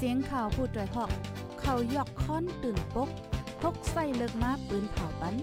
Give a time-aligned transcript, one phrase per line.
[0.00, 1.10] เสียงข่าวผู้ด้วยหอก
[1.60, 3.08] เขายอกค้อนตื่นปก
[3.60, 5.34] พกใส่เลิกมาปืนเผาปัน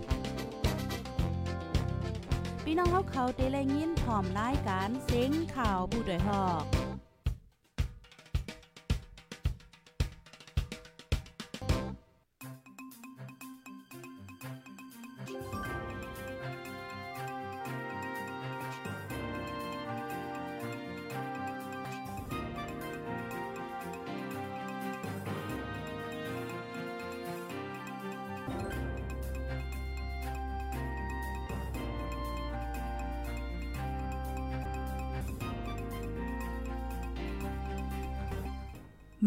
[2.63, 6.74] พี่น้องเขาเขาเตะเลยินพร้อมรายการเสียงข่าวผู้ด้วยหอก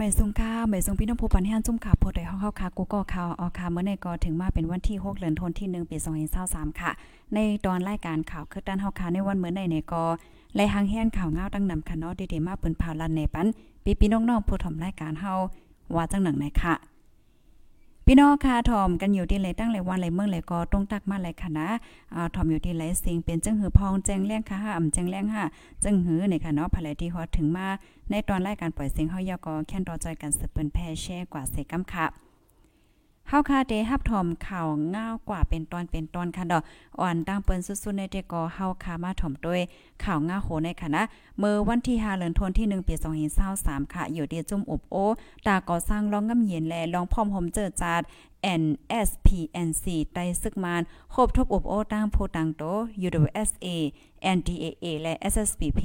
[0.00, 5.96] ไม่ทรงค่าไม่ทรงพี่น้องผู้ปันให้อันจุ่มขาโพดได้ห้องเข้าคากูก็ข่าวออคาเมื่อในก็ถึงมาเป็นวันที่6เดือนธันวาคมปี
[6.38, 6.90] 2023ค่ะ
[7.34, 10.04] ในตอนรายการข่าวคือด้านเฮาคาในวันเมื่อในในก็
[10.54, 13.46] ไล่หางแฮนข่าวเงาตั้งนำค่ะเนาะเดๆมาเปิ้นผ่าลันในปัน
[13.84, 15.32] ปีพี่น้องๆผู้ทำรายการเฮา
[15.94, 16.74] ว่าจังหนังไหนค่ะ
[18.10, 21.68] พี่น้องค่ะถอมกันอยู่ที่ไหนตั้งหลายวันหลายเมืองหลายกอต้องตักมาหลค่ะนะ
[22.14, 25.44] อ่าถ่อมอยู่ที่ไหนสิงเป็นจังหือพองแจ้งแรงค่ะอ่ำแจ้งแรงค่ะ
[25.84, 27.66] จังหือนี่ค่ะเนาะภายที่ฮอดถึงมา
[28.10, 32.06] ในตอนรายการปล่อยเสียงเฮายาก็แค่นรอจอยกันสืบเปิ้นแพ่แช่กว่าเสกำค่ะ
[33.30, 36.62] เฮาคาเดฮับถอมข่าวง่าวกว่าเป็นตอนเป็นตอนค่ะดอก
[37.00, 39.60] อ่อนตั้งเปิ้นสุดๆในเดก็เฮาคามาถอมด้วย
[40.04, 41.02] ข่าวง่าโหในค่ะนะ
[41.38, 42.94] เมื่อวันที่5เดือนธันวาคมที่1ปี
[43.44, 44.96] 2023ค่ะ อยู่ที่จุ่มอบโอ
[45.46, 48.02] ตาก่อสร้างรองงำเย็นแลลองพร้อมหมเจอจาด
[48.62, 50.82] NSPNC ไต้ซึกมาน
[51.14, 52.62] ครบทบอบโอตั้งโพตังโต
[53.06, 53.66] UWSA
[54.36, 55.80] NDAA และ SSPP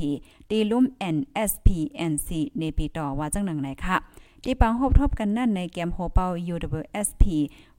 [0.50, 3.98] ตีลุ่ม NSPNC ในปีต่อว่าจังหนังไหนค่ะ
[4.44, 7.24] ที่ปังหบทบกันนั่นในเกมโฮเปา UWSP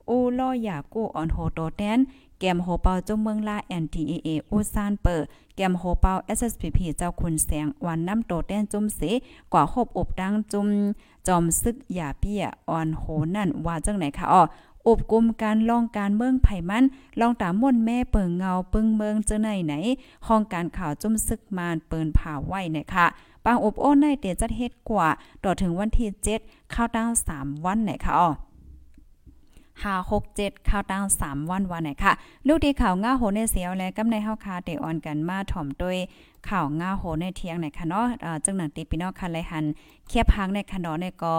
[0.08, 1.98] อูล่อยากู้ออนโฮโตแตน
[2.38, 5.26] แกมโฮเปาจงเมืองลา NTAA อูซานเปอร์
[5.56, 9.00] แกมโฮเปา SSPP เจ้าคุณแสงวันน้ำโตแตนจุ่มเส
[9.52, 10.68] กว่าหบอบดังจุ่ม
[11.26, 13.04] จอมซึกหยาเปี้ยออนโห
[13.34, 14.42] นั่นว่าจังไหนคะอ้อ
[14.86, 16.84] อบกุมการลองการเมืองไผ่มัน
[17.20, 19.74] ลองตามม่นแม่เปิงเงาปึงเมืองเจอไหนไหน
[20.26, 23.06] ห้องการข่าวจุ่มซึกมานเปินผ่าไว้เนี่ยค่ะ
[23.44, 25.08] ปางอบโอ้ในเตจัดเฮ็ดกว่า
[25.44, 26.08] ต่อถึงวันที่
[26.40, 28.30] 7ข้าวตั้ง3 วันเนี่ยค่ะอ๋อ
[29.82, 32.12] ห้าหกเจ็ดข้าวตั้งสามวันวันไหนค่ะ
[32.46, 35.98] ลูกดีข่าวง่าโหในเสียวและกำในเฮาคาเตออนกันมาถ่อมด้วย
[36.48, 39.64] ข่าวง่าโหในเทียงไหนค่ะเนาะอ่าจังหนังตีพี่น้องคันไรหัน
[40.08, 41.36] เคียบพังในคันดอในก็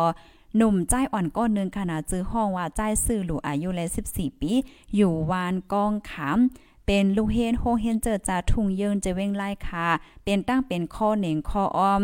[0.58, 4.52] หนุ่มใจอ่อนก้อนนึงขนาดจื้อห้องว่าใจซื่อหลูอายุและ14 ปี
[4.96, 6.38] อยู่วานกองขาม
[6.86, 9.88] เป็นลูกเฮนโฮเฮนเจอจาทุ่งเยินจะเว้งไล่คา
[10.24, 12.04] เป็นตั้งเป็นข้อเหน่งข้อออม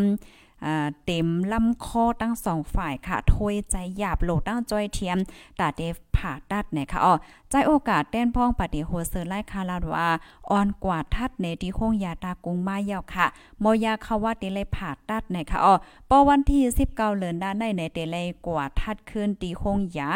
[1.06, 5.18] เต็มลำคอตั้งสองฝ่ายค่ะถวยใจหยาบโหลตั้งจอยเทียม
[5.60, 7.14] ตาเดฟผ่าตัดเนี่ยค่ะอ๋อ
[7.50, 10.10] ใจโอกาสแต้นพ้องปฏิโหเซอร์ไล่คาลาดว่า
[10.50, 13.28] อ่อนกว่าทัดในที่โคงยาตากุงมาเยาวค่ะ
[13.64, 15.74] มอยาเขาว่าเตเลยผ่าตัดเนี่ยค่ะอ๋อ
[16.10, 16.62] ปอวันที่
[16.92, 20.10] 19เดือนด้านในในเตเลยกว่าทัดขึ้นตีโคงยา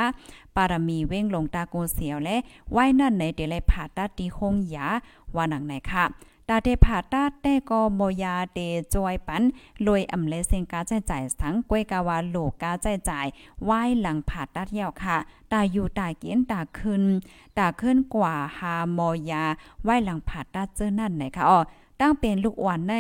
[0.56, 2.36] ปารมีเว้งลงตาโกเสียวและ
[2.72, 4.88] ไว้นั่นในเตเลยผ่าตัดตีโคงยา
[5.36, 6.06] ว่าหนังไหนค่ะ
[6.50, 8.60] ตาเดผาตาแต่ก็โมยาเด
[8.94, 9.44] จอยปัน
[9.86, 13.28] ลอยอำเลเซงกาใจจ่ายทั้งกวยกาวาโลกาใจจ่าย
[13.64, 15.18] ไหว้หลังผาตาเที่ยวค่ะ
[15.52, 17.04] ตาอยู่ตาเกียนตาขึ้น
[17.58, 19.44] ตาขึ้นกว่าหาโมยา
[19.84, 21.60] ไหว้หลังผาตาเจอนั่นไหนค่ะอ๋อ
[22.00, 22.94] ตั้งเป็นลูกอ่อนใน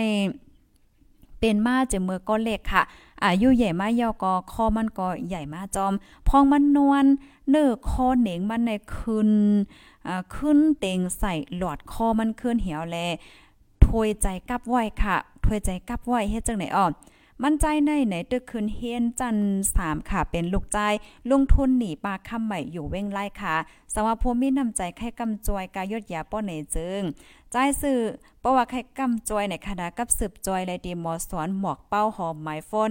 [1.39, 2.83] เป็นมาเจเมือก็เล็กค่ะ
[3.23, 5.93] อายุใหญ่มายอกอคอมันก็ใหญ่มาจอม
[6.27, 7.05] พองมันนวล
[7.49, 9.29] เนื้อคอเหน่งมันในคืน
[10.35, 12.97] ขึ้นเต็งใส่หลอดคอมันขึ้นเหี่ยวแล
[13.85, 16.85] ถวยใจกับไว้ค่ะถวยใจกับไว้เฮ็ดจังไหนอ้อ
[17.43, 19.37] มั่นใจในไหนตึกคืนเฮียนจัน
[19.75, 20.79] สามค่ะ เป็นลูกใจ
[21.31, 23.55] ลงทุนหนีปลาคำใหม่อยู่เว้งไล่ค่ะ
[23.93, 27.01] สว่าภูมินำใจแค่กำจวยกายยดยาป้อไหนจึง
[27.51, 28.01] ใจสื่อ
[28.39, 32.89] เพราะว่าใครกำจอยในคณะกับสืบจอยและดีมอสอนหมวกเป้าหอมไมโฟน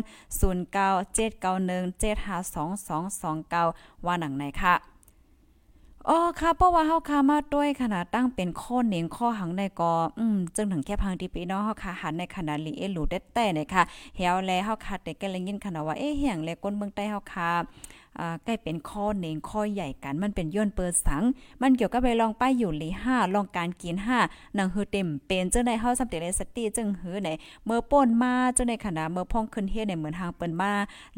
[4.00, 4.94] 0979172229ว่าหนังไหนค่ะ
[6.09, 13.83] อ๋อค่ะเพราะว่าเฮาคามาด้วยขนาดตั้งเป็นข้อเนียงข้อหังในก็อืมจึงถึงแค่พังที่ปีน้องเฮาค่ะหันในขนาดลีเอหลูได้แต่นะคะ
[14.17, 17.51] เฮียวแลเฮาค่ะแต่ก็เลยยินขนาดว่าเอ๊ะเฮียงแลก้นเมืองใต้เฮาค่ะ
[18.45, 21.23] ใกล้เป็นข้อเนงข้อใหญ่กันมันเป็นย่นเปิดสัง
[21.62, 24.19] มันเกี่ยวกับไปลองป้ายอยู่หลีห้าลองการกินห้า
[24.59, 27.31] นังฮือเต็มเป็นเจ้าในเฮาสำเร็จสติจึงหือไหน
[27.65, 30.73] เมื่อป่นมาเจ้าในขณะเมื่อพ่องขึ้นเฮ็ดในเหมือนทางเปิ้นมา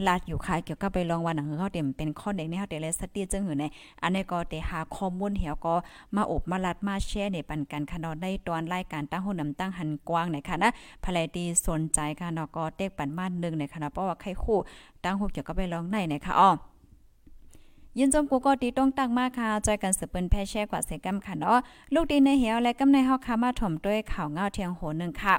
[0.06, 3.64] ลาดอยู่ค่ะเกี่ยวกับไปลองว่านังฮือเฮาเต็มเป็นข้อเนงในเฮาเตลสติจึงหือใน
[4.02, 5.74] อันนี้ก็ได้หาข้อมูลเหี่ยวก็
[6.16, 10.70] มาอบมาลัดมาแชร์ในปันกันค่ะเนาะในตอนรายการตั้งหูนนำตั้งหันกว้างในค่ะนะ
[11.04, 14.58] ภรดีสนใจค่ะเนาะก็เต็กปันมานึงในค่ะเนาะเพราะว่าใครคู่
[15.04, 16.50] ตั้งหูเกี่ยวกับไปลองในนะคะอ้อ
[17.98, 21.58] ยินจมกูก็ตีต้องตั้งมากค่ะจอยกันสืบเปิ้นแพ่แช่กว่าเสกำค่ะเนาะ
[21.94, 25.34] ลูกดีในเหี่ยวและกำในเฮาคามาถ่อมด้วยข่าวเงาเทียงโหนึงค่ะ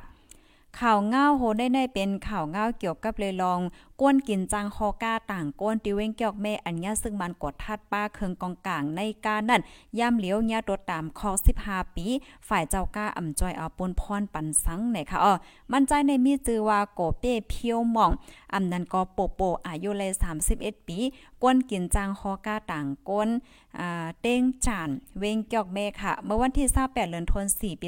[0.80, 3.60] ข่าวเงาโหได้ในเป็นข่าวเงาเกี่ยวกับเลยลอง
[4.02, 9.62] ก้นกินจังฮอก้าต่างก้นติเว้งเกียกแม่อัญญาซึ่งมันกดทัดป้าเคืองกองกลางในการนั่น
[10.00, 11.30] ย่ำเหลียวญาตัวตามคอ
[11.64, 12.06] 15 ปี
[12.48, 15.34] ฝ่ายเจ้าก้าอ่ำจอยเอาปนพรปันสังไหนค่ะอ๋อ
[15.72, 18.12] มันใจในมีจือว่าโกเป้เพียวหม่อง
[18.54, 20.12] อ่ำนั้นก็โปโปอายุเลย
[20.50, 21.00] 31 ปี
[21.44, 23.30] ก้นกินจังฮอก้าต่างก้น
[23.80, 24.90] อ่าเต้งจาน
[25.20, 27.88] เวงเกียกแม่ค่ะ เมื่อวันที่28เดือนธันวาคม4ปี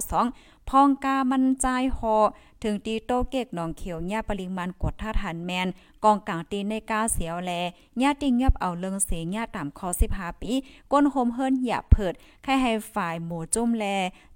[0.00, 1.66] 2522พองกามันใจ
[1.98, 2.16] ฮอ
[2.62, 5.68] ถึงตีโตเกกหนองเขียวญาปริมาณกดท่าทันแมน
[6.04, 7.52] กองกลางตีในกาเสียวแล
[8.02, 10.52] ญาติงยับเอาเลิงเสียญาตามคอ15ปี
[10.92, 13.84] ก้นโฮมเฮิรนอย่าเผิดใครให้ฝ่ายหมูจุ้มแล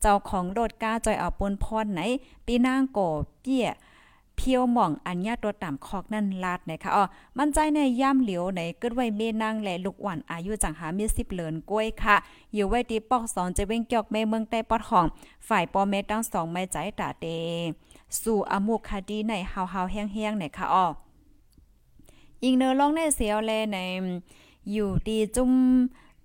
[0.00, 2.00] เจ้าของโดดกาจอยเอาปนพรไหน
[2.47, 2.99] ปีนางโก
[3.43, 3.69] เปี้ย
[4.38, 7.05] เพียวหม่องอัญญาตัวต่ำคอกนั่นลาดนะคะอ๋อ
[7.37, 12.17] มันใจในย่ำเหลียวในเกิดไว้เมนางและลูกหวานอายุจังหามีสิบเหลินกล้วยค่ะ
[12.55, 15.06] อยู่ไว้ตีปอกสองจะเว้งเกี่ยวแม่เมืองใต้ปอดหอง
[15.49, 17.26] ฝ่ายปอเมตั้งสองไม้ใจตาเต
[18.22, 20.87] สู่อมุคดีในเฮาๆแห้งๆในค่ะอ๋อ
[22.43, 23.78] อิงเนอร้องในเสียวแลใน
[24.72, 25.50] อยู่ดีจุ่ม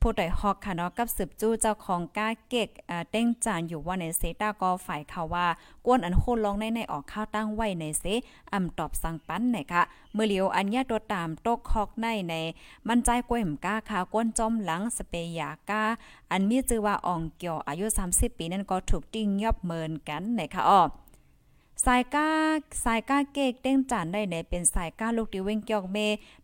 [0.03, 5.47] ผู้ใดฮอกค่ะเนาะกับสืบจู้เจ้าของก้าเก็กอ่าเต้งจานอยู่ว่าในเซตาก็ฝ่ายเขาว่า
[5.85, 8.03] กวนอันโคลองในในออกข้าวตั้งไว้ในเซ
[8.53, 9.81] อำตอบสั่งปันไหนค่ะ
[10.13, 12.33] เมื่อเหลียวอันญาตัวตามตกฮอกในใน
[12.87, 15.83] มันใจกล้วยหมก้าค่ะกวนจอมหลังสเปยาก้า
[16.31, 20.81] อันมีชื่อว่าอองเกี่ยวอายุ 30 ปีนั้นก็ถูกติ้งยอบเมินกันไหนค่ะอ้อ
[21.85, 22.27] สายก้า
[22.83, 25.97] สายก้าเกกเต้งจานได้ไหนเป็นสายก้าลูกดิเว้งเกียวเม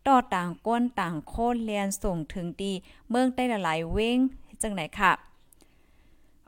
[0.06, 2.72] ต่อต่างก้นต่างโคตรเรียนส่งถึงดี
[3.10, 4.18] เมืองได้หลายเว้ง
[4.62, 5.12] จังไหนค่ะ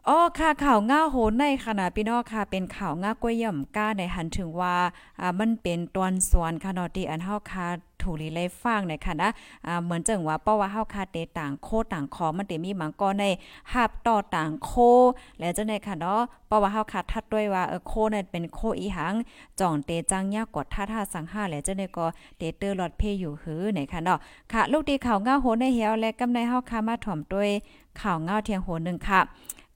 [0.09, 4.77] อ๋อค่ะข่าวง่าโหนในขณะพี่น้องค่ะ เป็นข่าวง่ากล้วยย่อมก้าในหันถึงว่า
[5.21, 7.69] อ่ามันเป็นตอนสวนค่ะนอตีอันเฮาค่ะ
[8.09, 9.29] ถูลีเลยฟังในค่ะนะ
[9.67, 13.25] อ่าเหมือนจังว่าเพราะว่าเฮาค่ะเตต่างโคต่างขอมันเตมีหมังก็ใน
[13.73, 14.73] หับต่อต่างโค
[15.41, 19.15] แล้วจังได๋ค่ะเนาะเพราะว่าเฮาค่ะทัดด้วยว่าเออโคนั่นเป็นโคอีหัง
[19.61, 22.07] จ่องเตจังยากกดท่าท่าสังห้าแล้วจังได๋ก็
[22.39, 24.19] เตเตอร์ลอดเพอยู่หือในค่ะเนาะ
[24.53, 27.51] ค่ะ ลูกดีข่าวง่าโหในเหี่ยวและกำในเฮาค่ะมาถ่อมด้วย
[28.01, 29.21] ข่าวง่าเทียงโหนึงค่ะ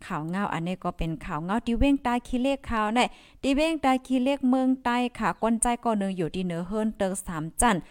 [0.09, 3.01] ข่าวเงาอันนี้ก็เป็นข่าวเงาที่เว้งตายขี้เลขข่าวใน
[3.43, 7.83] ที่เว้งตายขี้เลขเมืองใต้ค่ะก้นใจก็นึงอยู่ที่เหนือเฮิรนเติก3จันทร์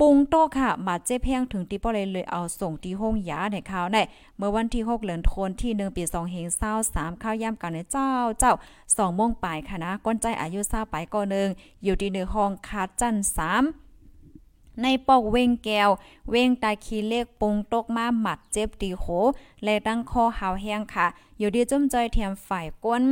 [0.00, 3.98] ปุงโตค่ะ มาเจ็บแพงถึงที่ป้อเลยเลยเอาส่งที่ห้องยาในข่าวใน
[4.36, 6.46] เมื่อวันที่ 6เดือนธันที่1ปี2เฮง
[6.84, 8.52] 23ข้าวย่ำกันในเจ้าเจ้า
[8.84, 11.48] 2โมงปลายค่ะนะก้นใจอายุ20ปลายก็นึง
[11.84, 13.14] อยู่ที่เหนือห้องคาจัน
[13.98, 15.90] 3ในปอกเวงแก้ว
[16.30, 19.04] เวงตาคีเลขปุงตกมาหมัดเจ็บตีโห
[19.64, 21.06] และตั้งคอหาวแห้งค่ะ
[21.38, 23.04] อยู่ดีจุ่มจอยเทียมฝ่ายก้น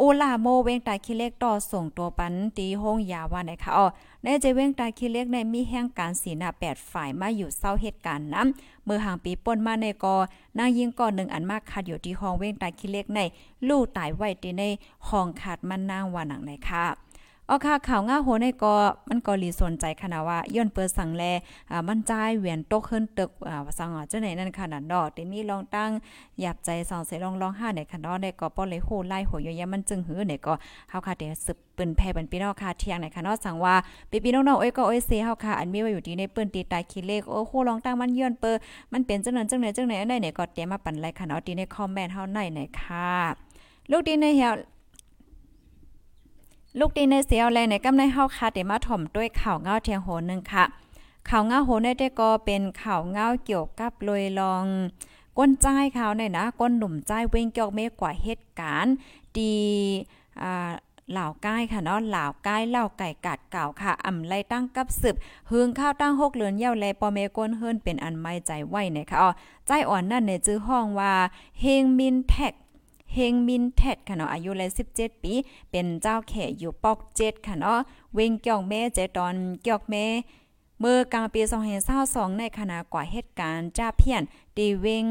[0.00, 3.86] อูลาโมเวงตาคิเลกต่อส่งตัวปันตีห้องยาว่าไหนคะอ๋อ
[4.22, 10.16] ในใจเวงตาคิเลกในมีแห่งการสีหน้าแปดฝ่ายมาอยู่เศร้าเหตุการณ์น้ำเมื่อห่างปีป่นมาในกอ
[10.58, 13.20] นางยิงก่อนหนึ่งอันมากขาดอยู่ที่ห้องเวงตาคิเลกใน
[13.68, 14.62] ลู่ตายไว้ตีใน
[15.08, 17.07] ห้องขาดมันนางว่าหนังไหนค่ะ
[17.50, 18.74] อ๋อค่ะข่าวง่าโหในก็
[19.08, 21.24] มันก็ลีสนใจขนาดว่าย้อนเปิดสั่งแล
[21.70, 25.90] อ่ามันจ่ายเวียนตกขึ้นตึกอ่าสังอะจังไหนนั่นขนาดดอกที่มีลองตั้ง
[26.40, 30.54] หยับใจสองใส่ลองลองห้าในขนาดได้ก็ป้อเลยโหไล่โหยยมันจึงหื้อเนี่ยก็
[30.90, 33.74] เฮาค่ะเดี๋ยวสืบปืนแพ่เป็นพี่น้องค่ะเที่ยงในขนาดสั่งว่า
[34.10, 38.56] พี่พี่น้องๆเอ้ยก็เอ้ยเซเฮาค่ะอันมีไว้อยู่ที่ในปืนตีตายคิเลขโอ้โหลองตั้งมันย้อนเปิด
[38.92, 43.10] มันเป็นจังนั้นจังไหนจังไหนได้เนี่ยก็เตรียมมาปั่นไล่ขนาดที่ในคอมเมนต์เฮาในไหนค่ะ
[43.90, 44.54] ลูกดีในเหี่ยว
[46.80, 50.64] ลูกดีในเสียวแลในกำในเฮาคาเดมาถ่อมด้วยข่าวเงาเทียงโหนึงค่ะ
[51.28, 54.64] ข่าวเงาโหในได้ก็เป็นข่าวเงาเกี่ยวกับลอยลอง
[55.38, 55.66] ก้นใจ
[55.98, 58.94] ข่าวในนะก้นหนุ่มใจเว้งเกี่ยวเมกว่าเหตุการณ์
[59.38, 59.56] ดี
[60.42, 60.70] อ่า
[61.12, 65.16] เหล่าก้ายค่ะเนาะเหล่าก้ายเหล่าไก่กัดเก่าค่ะอ่ำไล่ตั้งกับสืบ
[65.50, 69.30] หึงข้าวตั้งหกเลือนเย่าแลปอเมก้นเฮิรนเป็นอันไม่ใจไหวนะคะอ๋อ
[69.66, 71.12] ใจอ่อนนั่นในจื้อห้องว่า
[71.60, 72.54] เฮงมินแท็ก
[73.14, 75.34] เฮงมินแทดค่ะเนาะอายุเลย17 ปี
[75.70, 77.78] เป็นเจ้าแขอยู่ปอก7ค่ะเนาะ
[78.14, 80.06] เวงเกี่ยวแม่เจตอนเกี่ยวแม่
[80.80, 81.40] เมื่อกลางปี
[81.90, 84.22] 2022ในขณะกว่าเหตุการณ์จ้าเพียน
[84.58, 85.06] ตีเวง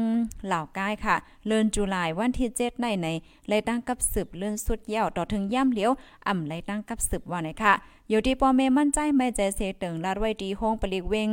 [0.46, 3.08] เหล่ากายค่ะ เลือนจุลายวันที่7ในใน
[3.48, 5.90] เลยตั้งกับสืบเลื่อนสุดเยี่ยวต่อถึงย่ำเหลียว
[6.28, 7.74] อ่ำเลยตั้งกับสืบว่าไหนค่ะ
[8.10, 11.30] อยู่ที่ปอเมมั่นใจไม่ใจเสตึงลาดไว้ดีห้องปลิกเวง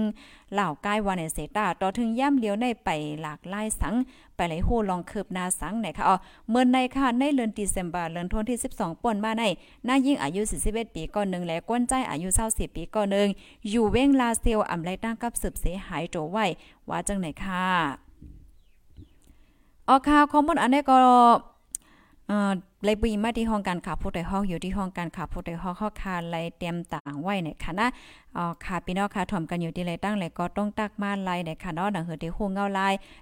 [0.53, 2.89] เหล่ากายวันในเสตาต่อถึงย่ำเหลียวในไป
[3.21, 3.93] หลากหลายสัง
[4.35, 6.15] ไปไหลโหลองคืบนาสังไหนค่ะอ๋อ
[6.49, 9.43] เมื่อในค่ะในเดือนตุลาคมเดือนธันที่ 12ป่นมาใน
[9.85, 13.27] หน้ายิ่งอายุ41ปีก่อนหนึ่งและก้นใจอายุ20ปีก่อนหนึ่ง
[13.69, 16.45] อยู่เว้งลาเซียวอ่ำไรตั้งกับสืบเสียหายโจไว้
[16.89, 18.04] ว่าจังไหนค่ะ
[19.87, 20.95] ออค่าวคอมมอนอันนี้ก็
[22.83, 27.87] เลยบีมาที่ห้องการข่าวผู้ใดห้องอยู่ที่ห้องการข่าวผู้ใดห้องเข้าคาไลเตรียมต่างไว้เนี่ยค่ะนะ
[28.37, 32.79] อ๋อค่ะพี่น้องค่ะถ่อมกันอยู่ที่ไรตั้งเลยก็ต้องตักมาไลเนี่ยค่ะเนาะหนังเหือที่ฮู้เงาไล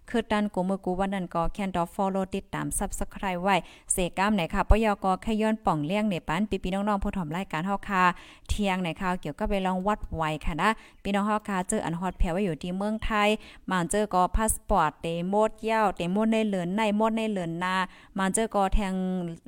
[0.10, 3.56] คือดันกูมือกูวันนั้นก็แคนดอฟอลโลติดตาม Subscribe ไว้
[3.94, 8.04] เสก้ามเนี่ยค่ะปยกแค่ย้อนป่องเลี้ยงในปันปีพี่น้องๆผู้ถ่อมรายการเฮาค่ะ
[8.50, 10.70] เที่ยงในข่าวเกี่ยวกับไปลองวัดไว้ค่ะนะ
[11.04, 13.30] พี่น้องเฮาค่ะเจออันฮอตแพรไว้อยู่ที่เมืองไทย
[13.72, 17.76] มาเจอก็พาสปอร์ตเตโมดยาวเตโมดในเหลือนในโมดในเหลือนนา
[18.18, 18.94] มาเจอก็แทง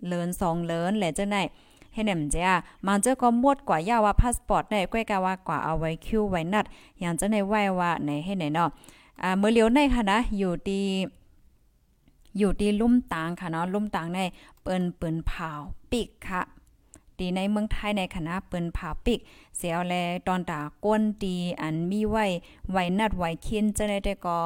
[0.07, 1.37] เลือนสองเลือนแหละเจ้าไหน
[1.93, 2.53] ให้แหนมเจ้า
[2.85, 6.65] มันเจอก็มดกว่ายาว่าพาสปอร์ตได้ก้อยกาว่ากว่าเอาไว้คิวไว้นัด
[6.99, 8.69] อย่างเจะในไหว้ว่าในให้ไหนเนาะ
[9.21, 10.81] อ่าเมื่อเลี้ยวในค่ะนะอยู่ดี
[12.37, 14.19] อยู่ดีลุ่มตางค่ะเนาะลุ่มตางใน
[14.61, 15.51] เปิ้นเปิ้นเผา
[15.91, 16.41] ปิกค่ะ
[17.19, 19.19] ดีในเมืองไทยในคณะเปิ้นเผาปิก
[19.57, 19.93] เสียวแล
[20.27, 22.25] ตอนตาก้นดีอันมีไว้
[22.71, 24.39] ไว้นัดไว้คินเจะได้ได้ก็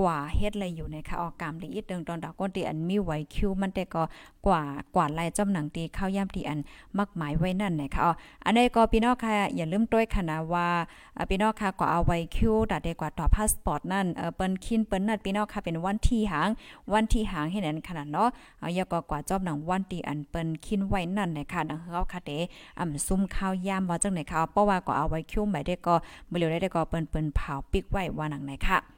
[0.00, 4.02] กว่าเฮ็ดอะไรอยู่ในค่ะออกกามดีอีกเดึงตอนตาก้นดีอันมีไว้คิวมันแต่ก็
[4.46, 4.62] กว่า
[4.96, 6.58] กว่าลายจำหนังดีเข้าย่ำที่อัน
[6.98, 8.12] มักหมายไว้นั่นนะคะอ๋อ
[8.44, 10.68] อันนี้ก็พี่น้องค่ะอย่าลืมด้วยค่ะนะว่า
[11.16, 16.48] อ่าพี่น้องค่ะก็เอาไว้คิวดัดเดกว่าต่อพาสปอร์ตนั่นเออเปิ้นคินเปิ้นนั่นพี่น้องค่ะเป็นวันที่หาง
[16.92, 18.28] วันที่หางให้นั่นขนาดเนาะ
[18.60, 22.30] เอาอย่าก็กว่าจอบหนังวันที่อันเปิ้นคินไว้นั่นนะคะดังเฮาค่ะเด
[22.78, 25.94] อ่ำซุ่มข้าวยามว่าจังไหนค่ะเพราะว่าก็เอาไว้คิวหมายได้ก็
[26.30, 28.93] บ่เหลียวได้ก็เปิ้นเปิ้นเผาปิกไว้ว่าหนังไหนค่ะ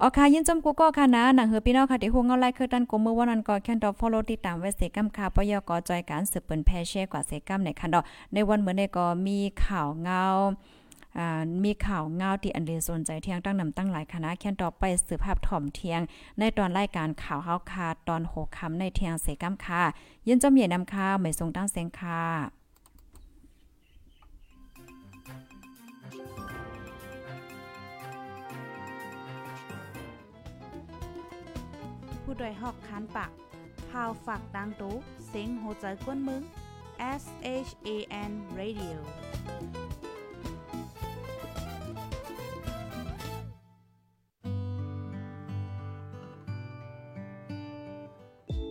[0.00, 10.24] อ๋อค่ะยินจมกูก็ค่ะนะหนังเฮือพี่น้องค่ะที่ฮู้เงาไล่คือตันกูมือวันนั้นก็แค่นดอกฟอลโลติดตามไว้เสกัมค่ะปยกจอยการสืบเปิ้นแพแชร์กว่าเสกัมในคันดอกในวันเหมือนในก็มีข่าวเงา
[11.18, 16.00] อ่ามีข่าวเงาที่อันเดสนใจเที่ยงตั้งนำตั้งหลายคณะแค่นดอไปสืบภาพถ่อมเที่ยง
[16.38, 19.82] ในตอนรายการข่าวเฮาคาตอน6ค่ำในเที่ยงเสกัมค่ะ
[20.26, 22.61] ยินจมใหญ่นำค่ะไม่ทรงตั้งเสียงค่ะ
[32.34, 33.30] ผู้ดยหอกคานปาก
[33.90, 34.94] พาวฝากดังตู้
[35.28, 36.42] เซ็งโหใจกวนมึง
[37.22, 37.24] S
[37.66, 37.88] H A
[38.30, 38.96] N Radio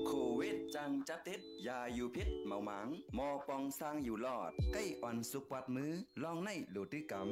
[0.07, 2.87] โควิดจังจับติดยาอยู่พิษเมาหมาง
[3.17, 5.91] มอปองสร้างอยู่รอด ใกล้อ่อนสุกวัดมือ
[6.23, 7.27] ลองในโลติกรรม